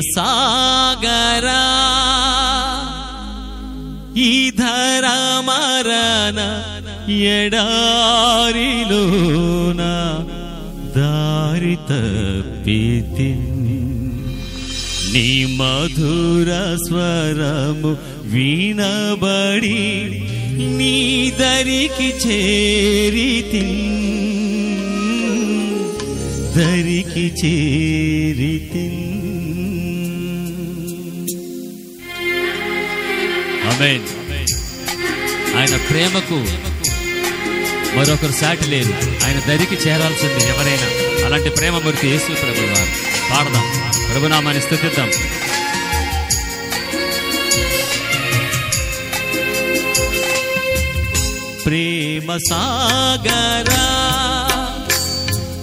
[0.00, 1.64] సాగరా.
[4.16, 6.64] ఈ ధర మరణ
[7.12, 9.82] ఎడారిలోన
[10.96, 13.38] దారి తప్పితి.
[15.12, 20.22] నీ మధుర స్వరము వినబడి
[20.76, 23.66] నీ దరికి చేరితి.
[26.56, 29.07] దరికి చేరితి.
[35.56, 36.34] ఆయన ప్రేమకు
[37.96, 38.92] మరొకరు సాటి లేదు
[39.24, 41.26] ఆయన దరికి చేరాల్సింది ఎవరైనా.
[41.26, 43.08] అలాంటి ప్రేమమూర్తి యేసు ప్రభు వారు.
[43.30, 43.92] పాడదాం.
[44.12, 45.10] ప్రభునామాన్ని స్థుతిద్దాం.
[51.64, 53.88] ప్రేమ సాగరా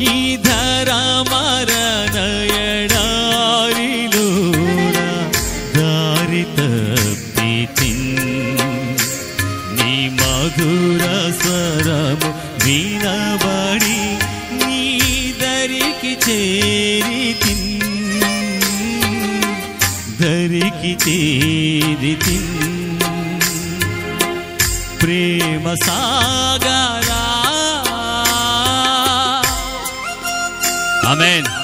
[0.00, 0.90] ఈ ధర
[1.30, 2.53] మరణయ
[9.96, 12.30] మధుర స్వరము
[12.64, 14.00] వినబడి
[14.66, 14.98] నీ
[15.42, 17.34] దరికి చేరి
[20.20, 22.14] దరికి చేరి
[25.02, 27.24] ప్రేమ సాగరా.
[31.10, 31.63] ఆమేన్.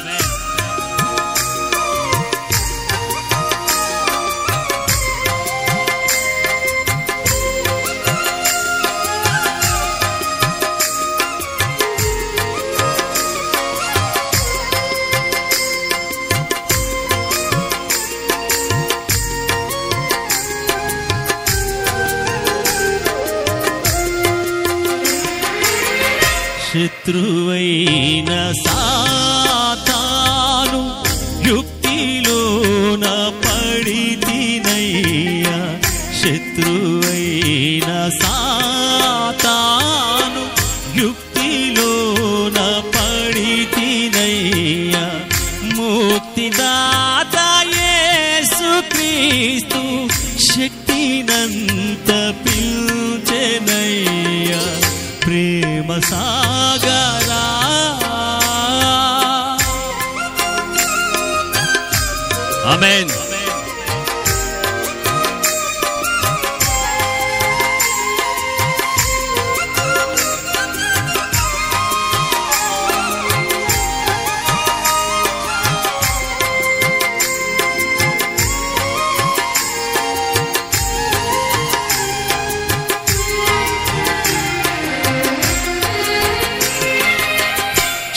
[26.72, 28.30] శత్రువైన
[28.64, 30.80] సాతాను
[31.48, 33.04] యుక్తిలోన
[33.44, 35.56] పడితినయ్యా.
[36.20, 37.88] శత్రువైన
[38.20, 40.42] సాతాను
[40.98, 42.58] యుక్తిలోన
[42.94, 45.04] పడితినయ్యా.
[45.76, 47.36] ముక్తిదాత
[47.76, 49.82] యేసుక్రీస్తు
[50.50, 52.49] శక్తినంత పిల్చెనయ్యా
[55.30, 57.42] ప్రేమ సాగరా.
[62.72, 63.12] ఆమేన్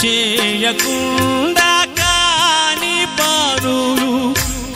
[0.05, 4.13] చేయకుండా కాని పనులు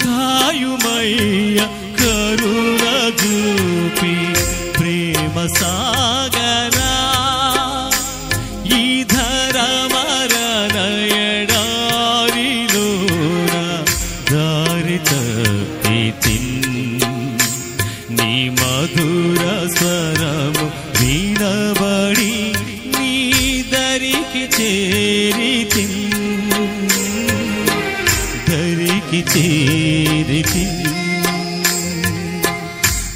[0.03, 1.59] కాయుమయ్య
[2.02, 2.84] కరుణ
[3.22, 4.14] చూపి
[4.80, 5.99] ప్రేమ సా
[18.50, 20.72] మధుర స్వరము
[21.02, 22.54] వినబడి
[23.00, 25.86] నీ దరికి చేరితి.
[28.50, 30.66] దరికి చేరితి.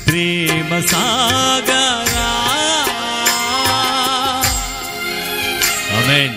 [0.06, 2.30] ప్రేమ సాగరా.
[5.98, 6.36] ఆమేన్.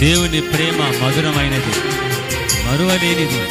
[0.00, 2.02] దేవుని ప్రేమ మధురమైనది
[2.66, 3.42] మరువలేనిది.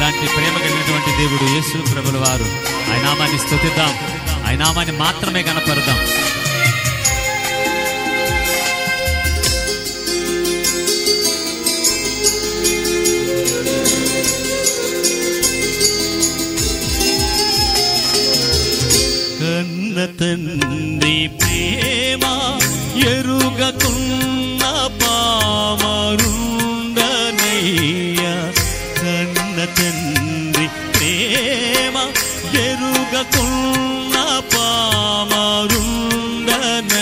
[0.00, 2.46] అలాంటి ప్రేమ కలిగినటువంటి దేవుడు యేసు ప్రభుల వారు.
[2.90, 3.92] ఆయన నామాన్ని స్థుతిద్దాం
[4.46, 5.98] ఆయన నామాన్ని మాత్రమే కనపరుదాం
[19.38, 22.24] కన్న తండ్రి ప్రేమ
[23.06, 23.29] ఎరు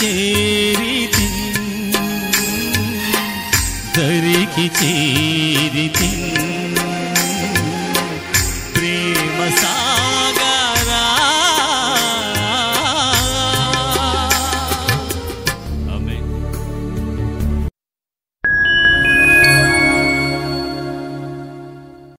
[0.00, 1.26] చేరితి
[3.96, 6.31] దరికి చేరితి.